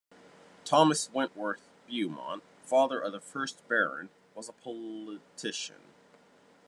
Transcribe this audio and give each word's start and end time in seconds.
Thomas 0.65 1.11
Wentworth 1.13 1.69
Beaumont, 1.87 2.41
father 2.63 2.99
of 2.99 3.11
the 3.11 3.19
first 3.19 3.61
Baron, 3.67 4.09
was 4.33 4.49
a 4.49 4.51
politician. 4.51 5.79